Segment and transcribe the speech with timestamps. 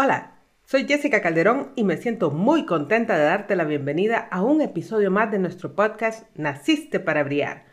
[0.00, 0.34] Hola,
[0.64, 5.10] soy Jessica Calderón y me siento muy contenta de darte la bienvenida a un episodio
[5.10, 7.64] más de nuestro podcast Naciste para Brillar.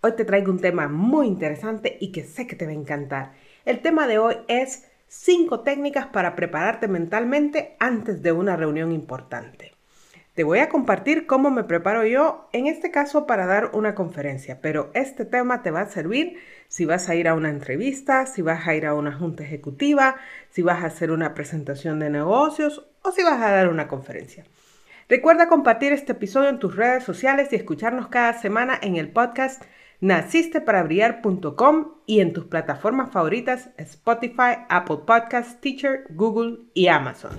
[0.00, 3.32] Hoy te traigo un tema muy interesante y que sé que te va a encantar.
[3.66, 9.75] El tema de hoy es 5 técnicas para prepararte mentalmente antes de una reunión importante.
[10.36, 14.60] Te voy a compartir cómo me preparo yo, en este caso para dar una conferencia,
[14.60, 16.36] pero este tema te va a servir
[16.68, 20.16] si vas a ir a una entrevista, si vas a ir a una junta ejecutiva,
[20.50, 24.44] si vas a hacer una presentación de negocios o si vas a dar una conferencia.
[25.08, 29.64] Recuerda compartir este episodio en tus redes sociales y escucharnos cada semana en el podcast
[30.00, 37.30] nacisteparabrillar.com y en tus plataformas favoritas Spotify, Apple Podcasts, Teacher, Google y Amazon.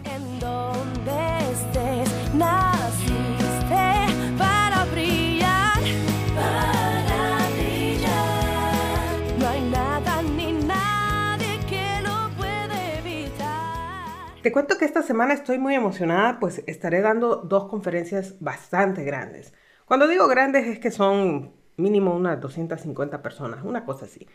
[14.47, 19.53] Te cuento que esta semana estoy muy emocionada, pues estaré dando dos conferencias bastante grandes.
[19.83, 24.25] Cuando digo grandes es que son mínimo unas 250 personas, una cosa así.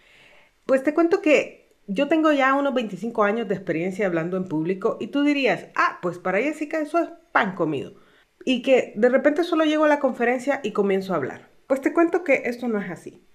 [0.66, 4.98] Pues te cuento que yo tengo ya unos 25 años de experiencia hablando en público
[5.00, 7.94] y tú dirías, ah, pues para Jessica eso es pan comido.
[8.44, 11.48] Y que de repente solo llego a la conferencia y comienzo a hablar.
[11.66, 13.26] Pues te cuento que esto no es así.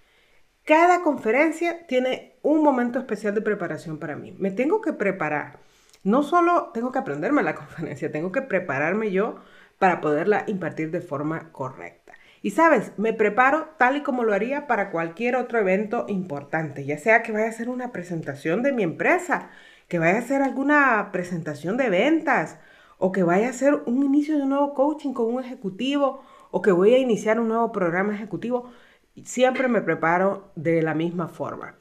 [0.62, 4.36] Cada conferencia tiene un momento especial de preparación para mí.
[4.38, 5.66] Me tengo que preparar.
[6.08, 9.36] No solo tengo que aprenderme la conferencia, tengo que prepararme yo
[9.78, 12.14] para poderla impartir de forma correcta.
[12.40, 16.96] Y sabes, me preparo tal y como lo haría para cualquier otro evento importante, ya
[16.96, 19.50] sea que vaya a hacer una presentación de mi empresa,
[19.86, 22.58] que vaya a hacer alguna presentación de ventas,
[22.96, 26.62] o que vaya a hacer un inicio de un nuevo coaching con un ejecutivo, o
[26.62, 28.70] que voy a iniciar un nuevo programa ejecutivo.
[29.24, 31.77] Siempre me preparo de la misma forma.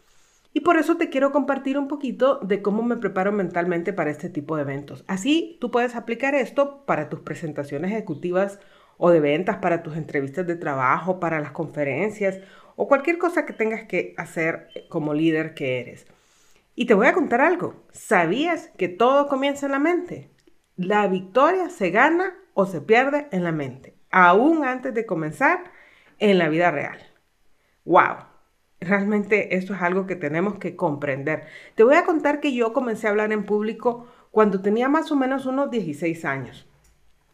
[0.57, 4.27] Y por eso te quiero compartir un poquito de cómo me preparo mentalmente para este
[4.27, 5.05] tipo de eventos.
[5.05, 8.59] Así tú puedes aplicar esto para tus presentaciones ejecutivas
[8.97, 12.39] o de ventas, para tus entrevistas de trabajo, para las conferencias
[12.75, 16.07] o cualquier cosa que tengas que hacer como líder que eres.
[16.73, 17.83] Y te voy a contar algo.
[17.91, 20.31] ¿Sabías que todo comienza en la mente?
[20.75, 25.65] La victoria se gana o se pierde en la mente, aún antes de comenzar
[26.17, 26.97] en la vida real.
[27.85, 28.36] ¡Wow!
[28.79, 31.45] Realmente esto es algo que tenemos que comprender.
[31.75, 35.15] Te voy a contar que yo comencé a hablar en público cuando tenía más o
[35.15, 36.67] menos unos 16 años,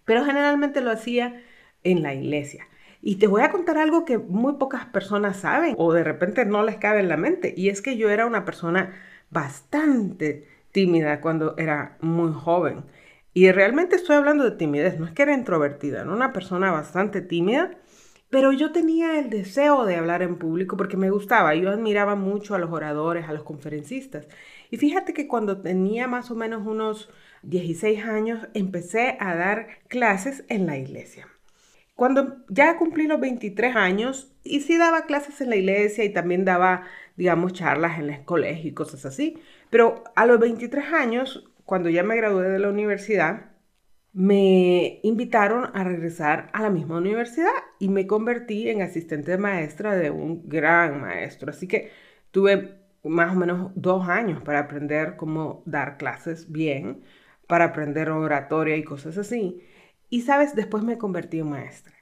[0.06, 1.42] pero generalmente lo hacía
[1.84, 2.68] en la iglesia.
[3.02, 6.64] Y te voy a contar algo que muy pocas personas saben o de repente no
[6.64, 7.54] les cabe en la mente.
[7.58, 8.94] Y es que yo era una persona
[9.30, 12.86] bastante tímida cuando era muy joven.
[13.34, 17.22] Y realmente estoy hablando de timidez, no es que era introvertida, era una persona bastante
[17.22, 17.72] tímida,
[18.34, 21.54] pero yo tenía el deseo de hablar en público porque me gustaba.
[21.54, 24.28] Yo admiraba mucho a los oradores, a los conferencistas.
[24.72, 27.12] Y fíjate que cuando tenía más o menos unos
[27.44, 31.28] 16 años, empecé a dar clases en la iglesia.
[31.94, 36.44] Cuando ya cumplí los 23 años, y sí daba clases en la iglesia y también
[36.44, 39.38] daba, digamos, charlas en los colegios y cosas así.
[39.70, 43.53] Pero a los 23 años, cuando ya me gradué de la universidad,
[44.14, 49.96] me invitaron a regresar a la misma universidad y me convertí en asistente de maestra
[49.96, 51.50] de un gran maestro.
[51.52, 51.92] Así que
[52.32, 57.04] tuve más o menos dos años para aprender cómo dar clases bien,
[57.48, 59.62] para aprender oratoria y cosas así.
[60.10, 61.94] Y sabes, después me convertí en maestra.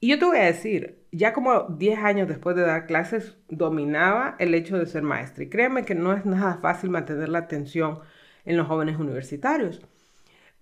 [0.00, 4.36] Y yo te voy a decir, ya como 10 años después de dar clases, dominaba
[4.38, 5.44] el hecho de ser maestra.
[5.44, 8.00] Y créeme que no es nada fácil mantener la atención
[8.44, 9.82] en los jóvenes universitarios.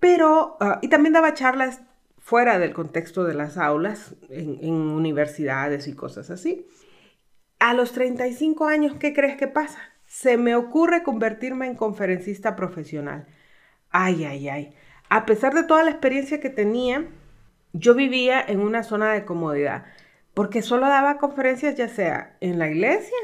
[0.00, 1.82] Pero, ah, y también daba charlas
[2.18, 6.66] fuera del contexto de las aulas, en, en universidades y cosas así.
[7.58, 9.78] A los 35 años, ¿qué crees que pasa?
[10.06, 13.26] Se me ocurre convertirme en conferencista profesional.
[13.90, 14.74] Ay, ay, ay.
[15.08, 17.06] A pesar de toda la experiencia que tenía,
[17.72, 19.84] yo vivía en una zona de comodidad,
[20.34, 23.16] porque solo daba conferencias ya sea en la iglesia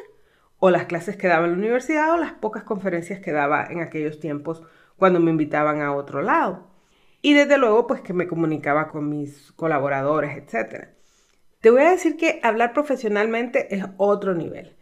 [0.59, 3.81] o las clases que daba en la universidad o las pocas conferencias que daba en
[3.81, 4.63] aquellos tiempos
[5.02, 6.69] cuando me invitaban a otro lado.
[7.22, 10.90] Y desde luego, pues que me comunicaba con mis colaboradores, etc.
[11.60, 14.76] Te voy a decir que hablar profesionalmente es otro nivel.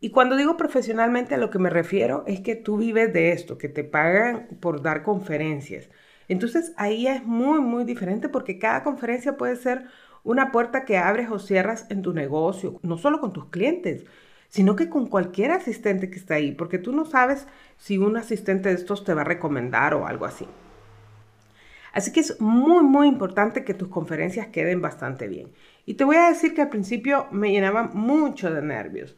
[0.00, 3.58] Y cuando digo profesionalmente a lo que me refiero es que tú vives de esto,
[3.58, 5.90] que te pagan por dar conferencias.
[6.26, 9.88] Entonces ahí es muy, muy diferente porque cada conferencia puede ser
[10.24, 14.06] una puerta que abres o cierras en tu negocio, no solo con tus clientes,
[14.48, 17.46] sino que con cualquier asistente que está ahí, porque tú no sabes
[17.76, 20.46] si un asistente de estos te va a recomendar o algo así.
[21.92, 25.52] Así que es muy, muy importante que tus conferencias queden bastante bien.
[25.86, 29.16] Y te voy a decir que al principio me llenaba mucho de nervios.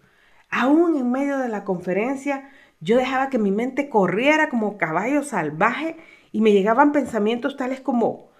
[0.49, 5.97] Aún en medio de la conferencia, yo dejaba que mi mente corriera como caballo salvaje
[6.31, 8.31] y me llegaban pensamientos tales como,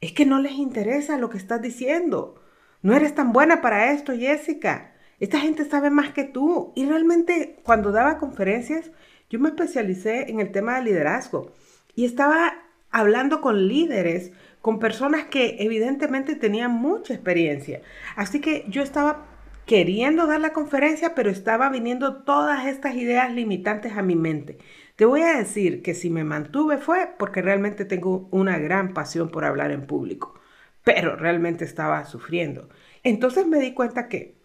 [0.00, 2.40] es que no les interesa lo que estás diciendo.
[2.82, 4.92] No eres tan buena para esto, Jessica.
[5.20, 6.72] Esta gente sabe más que tú.
[6.74, 8.90] Y realmente cuando daba conferencias,
[9.30, 11.52] yo me especialicé en el tema de liderazgo
[11.94, 12.54] y estaba
[12.90, 17.82] hablando con líderes, con personas que evidentemente tenían mucha experiencia.
[18.16, 19.26] Así que yo estaba
[19.66, 24.58] queriendo dar la conferencia, pero estaba viniendo todas estas ideas limitantes a mi mente.
[24.96, 29.28] Te voy a decir que si me mantuve fue porque realmente tengo una gran pasión
[29.28, 30.40] por hablar en público,
[30.84, 32.70] pero realmente estaba sufriendo.
[33.02, 34.37] Entonces me di cuenta que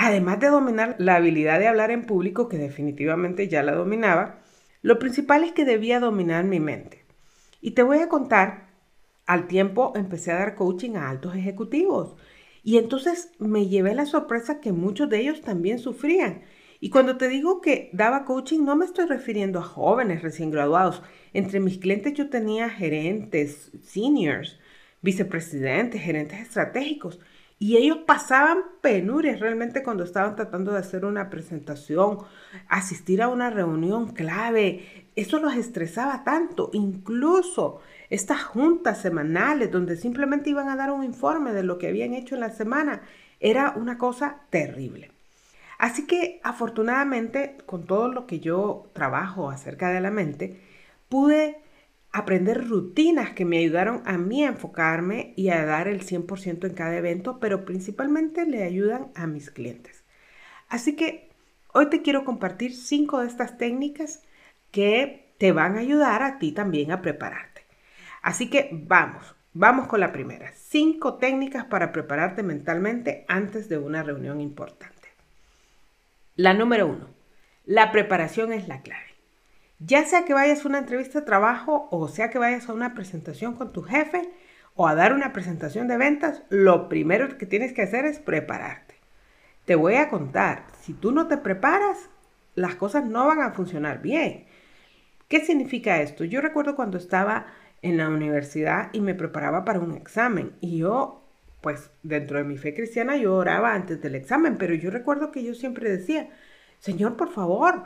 [0.00, 4.38] Además de dominar la habilidad de hablar en público, que definitivamente ya la dominaba,
[4.80, 7.04] lo principal es que debía dominar mi mente.
[7.60, 8.68] Y te voy a contar,
[9.26, 12.14] al tiempo empecé a dar coaching a altos ejecutivos.
[12.62, 16.42] Y entonces me llevé la sorpresa que muchos de ellos también sufrían.
[16.78, 21.02] Y cuando te digo que daba coaching, no me estoy refiriendo a jóvenes recién graduados.
[21.32, 24.60] Entre mis clientes yo tenía gerentes, seniors,
[25.02, 27.18] vicepresidentes, gerentes estratégicos.
[27.60, 32.18] Y ellos pasaban penurias realmente cuando estaban tratando de hacer una presentación,
[32.68, 35.08] asistir a una reunión clave.
[35.16, 36.70] Eso los estresaba tanto.
[36.72, 42.14] Incluso estas juntas semanales donde simplemente iban a dar un informe de lo que habían
[42.14, 43.02] hecho en la semana,
[43.40, 45.10] era una cosa terrible.
[45.78, 50.60] Así que afortunadamente, con todo lo que yo trabajo acerca de la mente,
[51.08, 51.60] pude
[52.12, 56.74] aprender rutinas que me ayudaron a mí a enfocarme y a dar el 100% en
[56.74, 60.04] cada evento, pero principalmente le ayudan a mis clientes.
[60.68, 61.30] Así que
[61.72, 64.22] hoy te quiero compartir cinco de estas técnicas
[64.70, 67.62] que te van a ayudar a ti también a prepararte.
[68.22, 70.52] Así que vamos, vamos con la primera.
[70.52, 75.08] Cinco técnicas para prepararte mentalmente antes de una reunión importante.
[76.34, 77.08] La número uno,
[77.64, 79.07] la preparación es la clave.
[79.78, 82.94] Ya sea que vayas a una entrevista de trabajo o sea que vayas a una
[82.94, 84.28] presentación con tu jefe
[84.74, 88.94] o a dar una presentación de ventas, lo primero que tienes que hacer es prepararte.
[89.64, 92.10] Te voy a contar, si tú no te preparas,
[92.54, 94.46] las cosas no van a funcionar bien.
[95.28, 96.24] ¿Qué significa esto?
[96.24, 97.46] Yo recuerdo cuando estaba
[97.82, 101.24] en la universidad y me preparaba para un examen y yo,
[101.60, 105.44] pues dentro de mi fe cristiana, yo oraba antes del examen, pero yo recuerdo que
[105.44, 106.30] yo siempre decía,
[106.78, 107.84] Señor, por favor,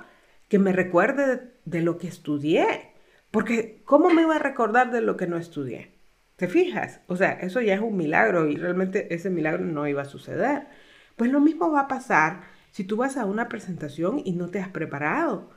[0.53, 2.93] que me recuerde de, lo que estudié.
[3.31, 5.93] Porque ¿cómo me iba a recordar de lo que no estudié?
[6.37, 7.01] ¿Te fijas?
[7.07, 10.67] O sea, eso ya es un milagro y realmente ese milagro no iba a suceder.
[11.17, 14.61] Pues lo mismo va a pasar si tú vas a una presentación y no te
[14.61, 15.49] has preparado.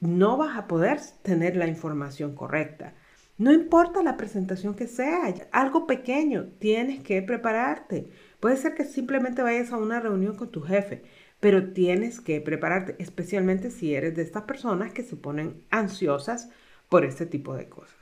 [0.00, 2.94] No vas a poder tener la información correcta.
[3.36, 8.08] No importa la presentación que sea, algo pequeño, tienes que prepararte.
[8.40, 11.02] Puede ser que simplemente vayas a una reunión con tu jefe
[11.40, 16.50] pero tienes que prepararte, especialmente si eres de estas personas que se ponen ansiosas
[16.88, 17.96] por este tipo de cosas.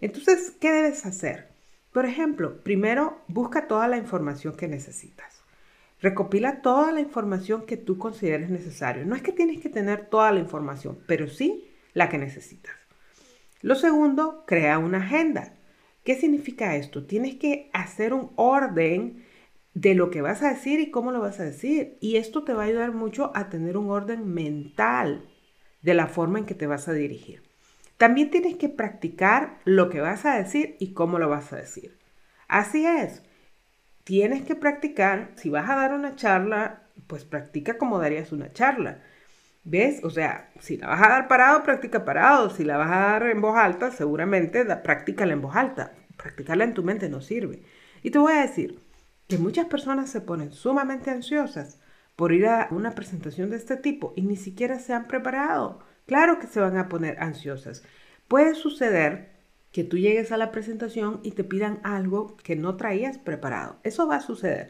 [0.00, 1.48] Entonces, ¿qué debes hacer?
[1.92, 5.42] Por ejemplo, primero busca toda la información que necesitas.
[6.00, 9.04] Recopila toda la información que tú consideres necesario.
[9.04, 12.74] No es que tienes que tener toda la información, pero sí la que necesitas.
[13.60, 15.54] Lo segundo, crea una agenda.
[16.04, 17.04] ¿Qué significa esto?
[17.04, 19.22] Tienes que hacer un orden
[19.74, 21.96] de lo que vas a decir y cómo lo vas a decir.
[22.00, 25.28] Y esto te va a ayudar mucho a tener un orden mental
[25.82, 27.42] de la forma en que te vas a dirigir.
[27.96, 31.98] También tienes que practicar lo que vas a decir y cómo lo vas a decir.
[32.48, 33.22] Así es.
[34.04, 39.02] Tienes que practicar, si vas a dar una charla, pues practica como darías una charla.
[39.64, 40.02] ¿Ves?
[40.02, 42.50] O sea, si la vas a dar parado, practica parado.
[42.50, 45.92] Si la vas a dar en voz alta, seguramente practícala en voz alta.
[46.16, 47.62] Practicarla en tu mente no sirve.
[48.02, 48.78] Y te voy a decir,
[49.30, 51.78] que muchas personas se ponen sumamente ansiosas
[52.16, 55.78] por ir a una presentación de este tipo y ni siquiera se han preparado.
[56.06, 57.84] Claro que se van a poner ansiosas.
[58.26, 59.30] Puede suceder
[59.70, 63.76] que tú llegues a la presentación y te pidan algo que no traías preparado.
[63.84, 64.68] Eso va a suceder.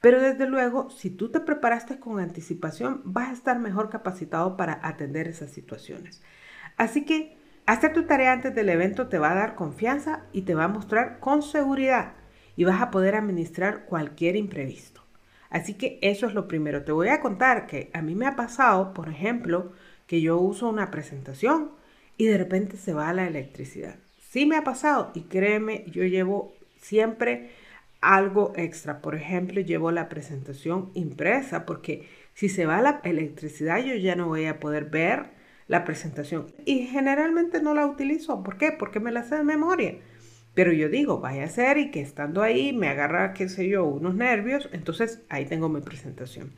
[0.00, 4.80] Pero desde luego, si tú te preparaste con anticipación, vas a estar mejor capacitado para
[4.82, 6.20] atender esas situaciones.
[6.76, 10.56] Así que hacer tu tarea antes del evento te va a dar confianza y te
[10.56, 12.14] va a mostrar con seguridad
[12.60, 15.00] y vas a poder administrar cualquier imprevisto.
[15.48, 16.84] Así que eso es lo primero.
[16.84, 19.72] Te voy a contar que a mí me ha pasado, por ejemplo,
[20.06, 21.70] que yo uso una presentación
[22.18, 23.94] y de repente se va la electricidad.
[24.28, 26.52] Sí me ha pasado y créeme, yo llevo
[26.82, 27.48] siempre
[28.02, 29.00] algo extra.
[29.00, 34.26] Por ejemplo, llevo la presentación impresa porque si se va la electricidad yo ya no
[34.26, 35.30] voy a poder ver
[35.66, 36.52] la presentación.
[36.66, 38.42] Y generalmente no la utilizo.
[38.42, 38.70] ¿Por qué?
[38.70, 39.94] Porque me la sé de memoria.
[40.54, 43.84] Pero yo digo, vaya a ser y que estando ahí me agarra, qué sé yo,
[43.84, 46.52] unos nervios, entonces ahí tengo mi presentación.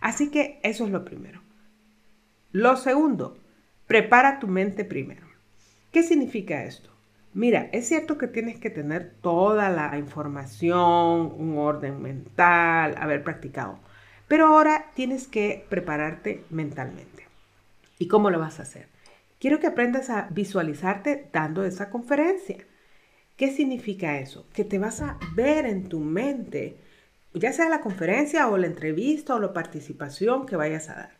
[0.00, 1.40] Así que eso es lo primero.
[2.52, 3.36] Lo segundo,
[3.86, 5.26] prepara tu mente primero.
[5.92, 6.90] ¿Qué significa esto?
[7.34, 13.78] Mira, es cierto que tienes que tener toda la información, un orden mental, haber practicado,
[14.28, 17.26] pero ahora tienes que prepararte mentalmente.
[17.98, 18.88] ¿Y cómo lo vas a hacer?
[19.40, 22.64] Quiero que aprendas a visualizarte dando esa conferencia.
[23.38, 24.48] ¿Qué significa eso?
[24.52, 26.76] Que te vas a ver en tu mente,
[27.34, 31.18] ya sea la conferencia o la entrevista o la participación que vayas a dar.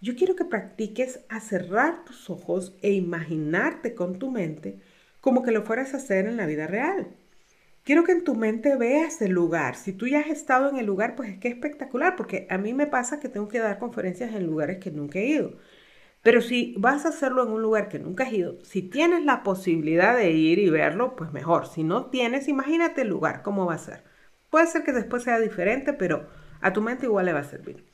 [0.00, 4.78] Yo quiero que practiques a cerrar tus ojos e imaginarte con tu mente
[5.20, 7.08] como que lo fueras a hacer en la vida real.
[7.82, 9.74] Quiero que en tu mente veas el lugar.
[9.74, 12.58] Si tú ya has estado en el lugar, pues es que es espectacular, porque a
[12.58, 15.56] mí me pasa que tengo que dar conferencias en lugares que nunca he ido.
[16.22, 19.42] Pero si vas a hacerlo en un lugar que nunca has ido, si tienes la
[19.42, 21.66] posibilidad de ir y verlo, pues mejor.
[21.66, 24.04] Si no tienes, imagínate el lugar, cómo va a ser.
[24.50, 26.28] Puede ser que después sea diferente, pero
[26.60, 27.84] a tu mente igual le va a servir.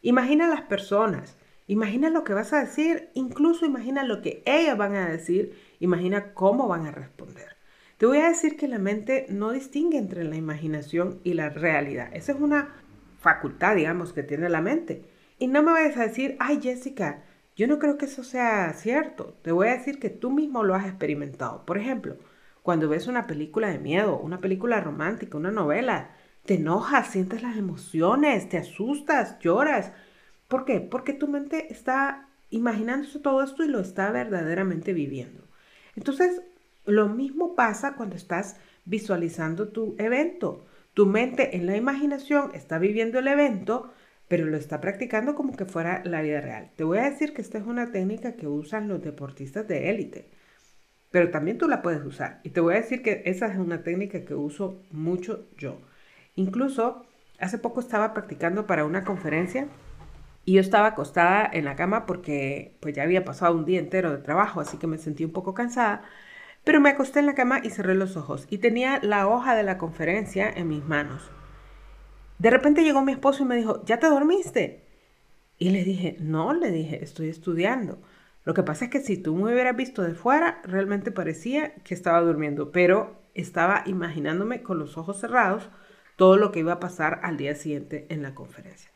[0.00, 1.36] Imagina las personas,
[1.66, 6.34] imagina lo que vas a decir, incluso imagina lo que ellas van a decir, imagina
[6.34, 7.56] cómo van a responder.
[7.98, 12.10] Te voy a decir que la mente no distingue entre la imaginación y la realidad.
[12.12, 12.74] Esa es una
[13.20, 15.04] facultad, digamos, que tiene la mente.
[15.38, 17.22] Y no me vayas a decir, ay Jessica,
[17.56, 19.36] yo no creo que eso sea cierto.
[19.42, 21.64] Te voy a decir que tú mismo lo has experimentado.
[21.64, 22.16] Por ejemplo,
[22.62, 26.10] cuando ves una película de miedo, una película romántica, una novela,
[26.44, 29.92] te enojas, sientes las emociones, te asustas, lloras.
[30.48, 30.80] ¿Por qué?
[30.80, 35.44] Porque tu mente está imaginándose todo esto y lo está verdaderamente viviendo.
[35.96, 36.42] Entonces,
[36.84, 40.66] lo mismo pasa cuando estás visualizando tu evento.
[40.94, 43.92] Tu mente en la imaginación está viviendo el evento,
[44.32, 46.70] pero lo está practicando como que fuera la vida real.
[46.74, 50.30] Te voy a decir que esta es una técnica que usan los deportistas de élite,
[51.10, 52.40] pero también tú la puedes usar.
[52.42, 55.82] Y te voy a decir que esa es una técnica que uso mucho yo.
[56.34, 57.04] Incluso
[57.40, 59.68] hace poco estaba practicando para una conferencia
[60.46, 64.12] y yo estaba acostada en la cama porque pues ya había pasado un día entero
[64.12, 66.04] de trabajo, así que me sentí un poco cansada.
[66.64, 69.62] Pero me acosté en la cama y cerré los ojos y tenía la hoja de
[69.62, 71.30] la conferencia en mis manos.
[72.42, 74.82] De repente llegó mi esposo y me dijo, ¿ya te dormiste?
[75.58, 78.02] Y le dije, no, le dije, estoy estudiando.
[78.42, 81.94] Lo que pasa es que si tú me hubieras visto de fuera, realmente parecía que
[81.94, 85.70] estaba durmiendo, pero estaba imaginándome con los ojos cerrados
[86.16, 88.90] todo lo que iba a pasar al día siguiente en la conferencia.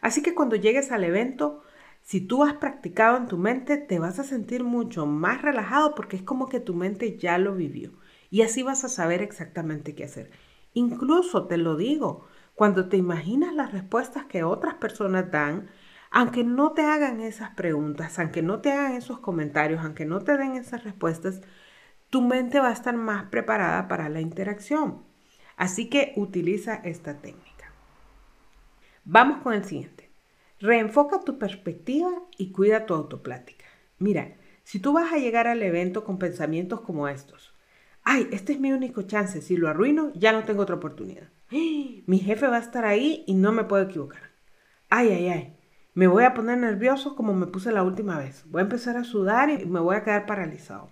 [0.00, 1.62] Así que cuando llegues al evento,
[2.02, 6.16] si tú has practicado en tu mente, te vas a sentir mucho más relajado porque
[6.16, 7.92] es como que tu mente ya lo vivió.
[8.30, 10.32] Y así vas a saber exactamente qué hacer.
[10.74, 12.26] Incluso te lo digo,
[12.60, 15.70] cuando te imaginas las respuestas que otras personas dan,
[16.10, 20.36] aunque no te hagan esas preguntas, aunque no te hagan esos comentarios, aunque no te
[20.36, 21.40] den esas respuestas,
[22.10, 25.02] tu mente va a estar más preparada para la interacción.
[25.56, 27.72] Así que utiliza esta técnica.
[29.06, 30.10] Vamos con el siguiente.
[30.58, 33.64] Reenfoca tu perspectiva y cuida tu autoplática.
[33.98, 37.54] Mira, si tú vas a llegar al evento con pensamientos como estos,
[38.02, 41.30] ay, este es mi único chance, si lo arruino, ya no tengo otra oportunidad.
[41.50, 44.30] Mi jefe va a estar ahí y no me puedo equivocar.
[44.88, 45.56] Ay, ay, ay.
[45.94, 48.44] Me voy a poner nervioso como me puse la última vez.
[48.46, 50.90] Voy a empezar a sudar y me voy a quedar paralizado.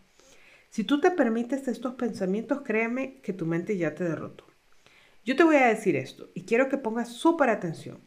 [0.70, 4.44] Si tú te permites estos pensamientos, créeme que tu mente ya te derrotó.
[5.24, 8.00] Yo te voy a decir esto y quiero que pongas súper atención.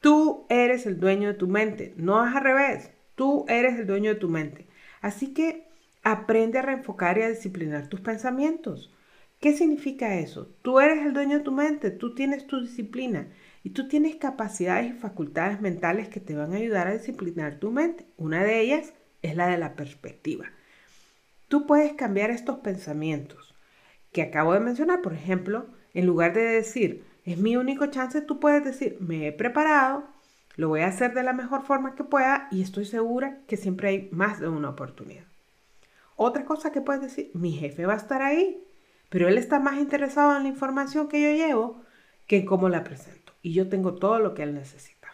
[0.00, 2.92] Tú eres el dueño de tu mente, no es al revés.
[3.16, 4.68] Tú eres el dueño de tu mente.
[5.00, 5.66] Así que
[6.04, 8.92] aprende a reenfocar y a disciplinar tus pensamientos.
[9.40, 10.48] ¿Qué significa eso?
[10.62, 13.28] Tú eres el dueño de tu mente, tú tienes tu disciplina
[13.62, 17.70] y tú tienes capacidades y facultades mentales que te van a ayudar a disciplinar tu
[17.70, 18.04] mente.
[18.16, 18.92] Una de ellas
[19.22, 20.46] es la de la perspectiva.
[21.46, 23.54] Tú puedes cambiar estos pensamientos
[24.12, 28.40] que acabo de mencionar, por ejemplo, en lugar de decir, es mi único chance, tú
[28.40, 30.04] puedes decir, me he preparado,
[30.56, 33.88] lo voy a hacer de la mejor forma que pueda y estoy segura que siempre
[33.88, 35.24] hay más de una oportunidad.
[36.16, 38.60] Otra cosa que puedes decir, mi jefe va a estar ahí,
[39.08, 41.82] pero él está más interesado en la información que yo llevo
[42.26, 43.32] que en cómo la presento.
[43.42, 45.08] Y yo tengo todo lo que él necesita.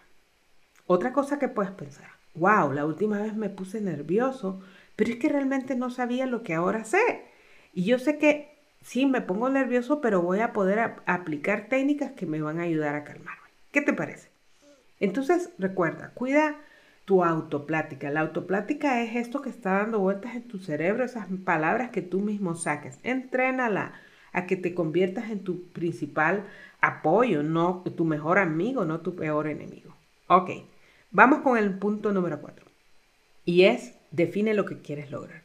[0.86, 4.60] Otra cosa que puedes pensar, wow, la última vez me puse nervioso,
[4.96, 7.24] pero es que realmente no sabía lo que ahora sé.
[7.72, 12.26] Y yo sé que sí, me pongo nervioso, pero voy a poder aplicar técnicas que
[12.26, 13.48] me van a ayudar a calmarme.
[13.70, 14.28] ¿Qué te parece?
[15.00, 16.56] Entonces, recuerda, cuida
[17.04, 18.11] tu autoplática.
[18.11, 22.20] La autoplática es esto que está dando vueltas en tu cerebro, esas palabras que tú
[22.20, 22.99] mismo saques.
[23.02, 23.94] Entrénala
[24.32, 26.44] a que te conviertas en tu principal
[26.80, 29.96] apoyo, no tu mejor amigo, no tu peor enemigo.
[30.26, 30.50] Ok,
[31.11, 32.66] vamos con el punto número cuatro.
[33.44, 35.44] Y es, define lo que quieres lograr.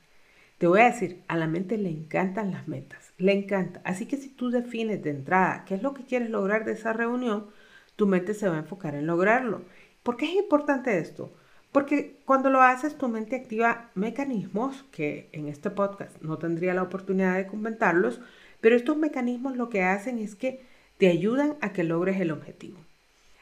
[0.58, 3.82] Te voy a decir, a la mente le encantan las metas, le encanta.
[3.86, 6.92] Así que si tú defines de entrada qué es lo que quieres lograr de esa
[6.92, 7.48] reunión,
[7.96, 9.62] tu mente se va a enfocar en lograrlo.
[10.04, 11.34] ¿Por qué es importante esto?
[11.72, 16.84] Porque cuando lo haces, tu mente activa mecanismos que en este podcast no tendría la
[16.84, 18.22] oportunidad de comentarlos,
[18.60, 20.62] pero estos mecanismos lo que hacen es que
[20.98, 22.80] te ayudan a que logres el objetivo.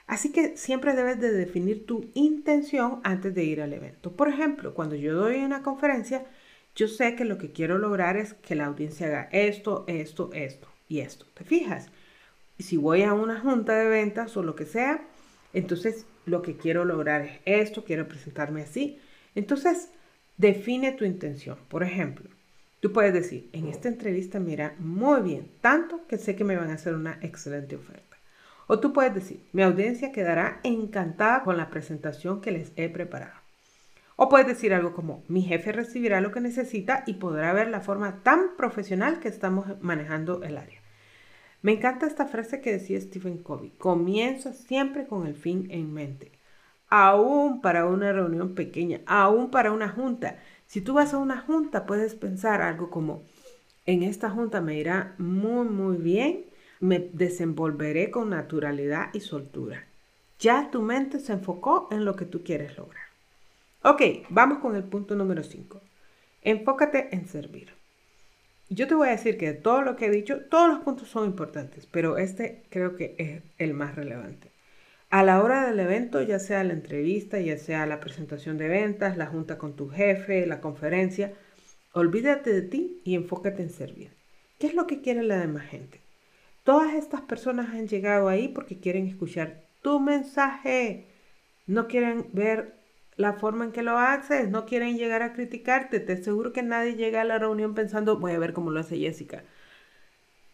[0.07, 4.11] Así que siempre debes de definir tu intención antes de ir al evento.
[4.11, 6.25] Por ejemplo, cuando yo doy una conferencia,
[6.75, 10.67] yo sé que lo que quiero lograr es que la audiencia haga esto, esto, esto
[10.87, 11.25] y esto.
[11.33, 11.87] ¿Te fijas?
[12.57, 15.01] Y si voy a una junta de ventas o lo que sea,
[15.53, 18.99] entonces lo que quiero lograr es esto, quiero presentarme así.
[19.35, 19.89] Entonces,
[20.37, 21.57] define tu intención.
[21.69, 22.29] Por ejemplo,
[22.79, 26.69] Tú puedes decir, en esta entrevista mira muy bien, tanto que sé que me van
[26.69, 28.17] a hacer una excelente oferta.
[28.67, 33.33] O tú puedes decir, mi audiencia quedará encantada con la presentación que les he preparado.
[34.15, 37.81] O puedes decir algo como, mi jefe recibirá lo que necesita y podrá ver la
[37.81, 40.79] forma tan profesional que estamos manejando el área.
[41.67, 46.31] Me encanta esta frase que decía Stephen Covey, comienza siempre con el fin en mente,
[46.87, 50.39] aún para una reunión pequeña, aún para una junta.
[50.65, 53.23] Si tú vas a una junta, puedes pensar algo como,
[53.85, 56.45] en esta junta me irá muy, muy bien,
[56.79, 59.87] me desenvolveré con naturalidad y soltura.
[60.39, 63.07] Ya tu mente se enfocó en lo que tú quieres lograr.
[63.83, 65.81] Ok, vamos con el punto número 5.
[66.43, 67.76] Enfócate en servir.
[68.69, 71.07] Yo te voy a decir que de todo lo que he dicho, todos los puntos
[71.07, 74.51] son importantes, pero este creo que es el más relevante.
[75.09, 79.15] A la hora del evento, ya sea la entrevista, ya sea la presentación de ventas,
[79.15, 81.33] la junta con tu jefe, la conferencia,
[81.93, 84.11] olvídate de ti y enfócate en servir.
[84.59, 86.01] ¿Qué es lo que quiere la demás gente?
[86.65, 91.05] Todas estas personas han llegado ahí porque quieren escuchar tu mensaje.
[91.67, 92.73] No quieren ver
[93.17, 95.99] la forma en que lo haces, no quieren llegar a criticarte.
[95.99, 98.97] Te aseguro que nadie llega a la reunión pensando, voy a ver cómo lo hace
[98.97, 99.43] Jessica.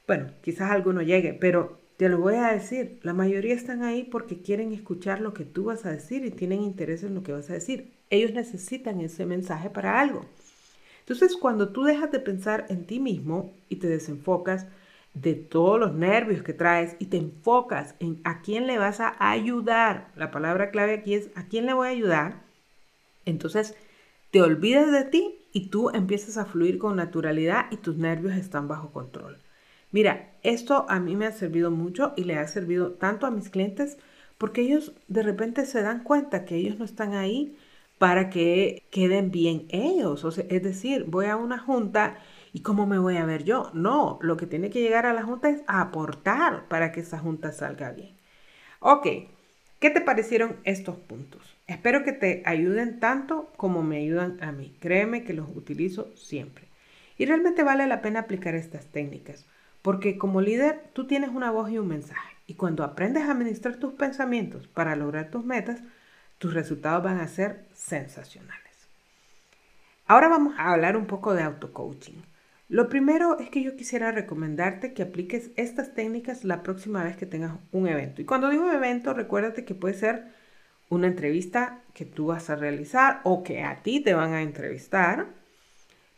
[0.07, 4.41] Bueno, quizás alguno llegue, pero te lo voy a decir, la mayoría están ahí porque
[4.41, 7.49] quieren escuchar lo que tú vas a decir y tienen interés en lo que vas
[7.49, 7.93] a decir.
[8.09, 10.25] Ellos necesitan ese mensaje para algo.
[10.99, 14.67] Entonces, cuando tú dejas de pensar en ti mismo y te desenfocas
[15.13, 19.15] de todos los nervios que traes y te enfocas en a quién le vas a
[19.19, 22.41] ayudar, la palabra clave aquí es a quién le voy a ayudar,
[23.25, 23.75] entonces
[24.31, 28.67] te olvidas de ti y tú empiezas a fluir con naturalidad y tus nervios están
[28.67, 29.37] bajo control.
[29.91, 33.49] Mira, esto a mí me ha servido mucho y le ha servido tanto a mis
[33.49, 33.97] clientes
[34.37, 37.55] porque ellos de repente se dan cuenta que ellos no están ahí
[37.99, 40.25] para que queden bien ellos.
[40.25, 42.17] O sea, es decir, voy a una junta
[42.51, 43.69] y ¿cómo me voy a ver yo?
[43.73, 47.51] No, lo que tiene que llegar a la junta es aportar para que esa junta
[47.51, 48.17] salga bien.
[48.79, 49.07] Ok,
[49.79, 51.41] ¿qué te parecieron estos puntos?
[51.67, 54.75] Espero que te ayuden tanto como me ayudan a mí.
[54.79, 56.67] Créeme que los utilizo siempre.
[57.17, 59.45] Y realmente vale la pena aplicar estas técnicas.
[59.81, 62.35] Porque como líder tú tienes una voz y un mensaje.
[62.47, 65.81] Y cuando aprendes a administrar tus pensamientos para lograr tus metas,
[66.37, 68.89] tus resultados van a ser sensacionales.
[70.05, 72.21] Ahora vamos a hablar un poco de auto-coaching.
[72.67, 77.25] Lo primero es que yo quisiera recomendarte que apliques estas técnicas la próxima vez que
[77.25, 78.21] tengas un evento.
[78.21, 80.25] Y cuando digo evento, recuérdate que puede ser
[80.93, 85.27] una entrevista que tú vas a realizar o que a ti te van a entrevistar.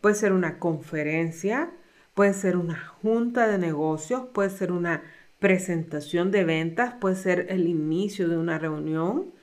[0.02, 1.72] Puede ser una conferencia,
[2.14, 5.04] puede ser una junta de negocios, puede ser una
[5.40, 9.34] presentación de ventas, puede ser el inicio de una reunión,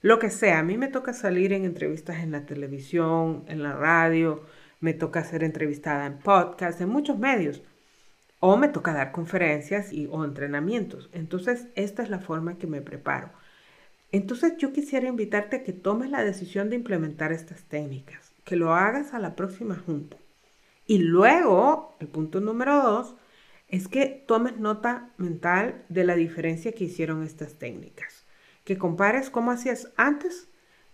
[0.00, 0.60] lo que sea.
[0.60, 4.42] A mí me toca salir en entrevistas en la televisión, en la radio,
[4.80, 7.62] me toca ser entrevistada en podcast, en muchos medios.
[8.40, 11.08] O me toca dar conferencias y, o entrenamientos.
[11.12, 13.30] Entonces, esta es la forma que me preparo.
[14.12, 18.74] Entonces, yo quisiera invitarte a que tomes la decisión de implementar estas técnicas, que lo
[18.74, 20.18] hagas a la próxima junta.
[20.86, 23.14] Y luego, el punto número dos,
[23.68, 28.26] es que tomes nota mental de la diferencia que hicieron estas técnicas.
[28.64, 30.48] Que compares cómo hacías antes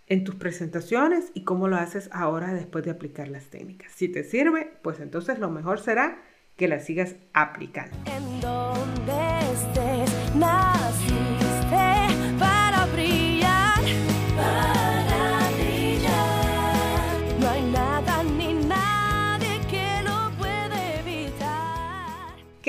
[0.07, 3.91] en tus presentaciones y cómo lo haces ahora después de aplicar las técnicas.
[3.91, 6.21] Si te sirve, pues entonces lo mejor será
[6.55, 7.95] que las sigas aplicando.
[8.05, 9.29] En donde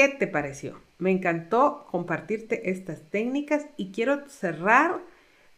[0.01, 0.81] ¿Qué te pareció?
[0.97, 5.03] Me encantó compartirte estas técnicas y quiero cerrar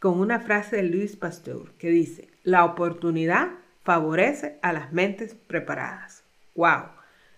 [0.00, 3.50] con una frase de Luis Pasteur que dice, la oportunidad
[3.84, 6.24] favorece a las mentes preparadas.
[6.56, 6.86] ¡Wow!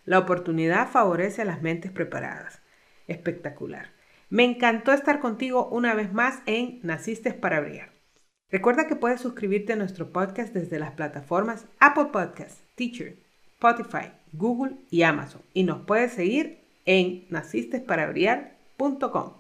[0.07, 2.63] La oportunidad favorece a las mentes preparadas.
[3.07, 3.91] Espectacular.
[4.31, 7.93] Me encantó estar contigo una vez más en Naciste para Brillar.
[8.51, 13.19] Recuerda que puedes suscribirte a nuestro podcast desde las plataformas Apple Podcasts, Teacher,
[13.57, 15.43] Spotify, Google y Amazon.
[15.53, 19.33] Y nos puedes seguir en nacistesparabriar.com.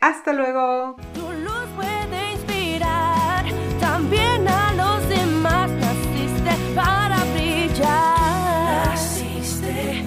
[0.00, 0.96] Hasta luego.
[1.14, 3.44] Tu luz puede inspirar
[3.80, 5.70] también a los demás.
[5.70, 8.88] Naciste para brillar.
[8.88, 10.02] Naciste.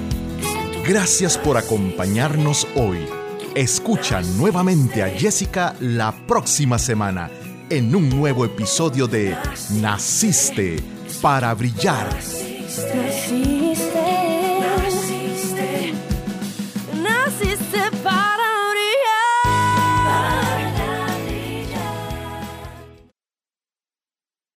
[0.86, 3.06] Gracias por acompañarnos hoy.
[3.56, 7.32] Escucha nuevamente a Jessica la próxima semana
[7.70, 9.34] en un nuevo episodio de
[9.80, 10.84] Naciste
[11.22, 12.14] para brillar.
[12.14, 13.55] Naciste.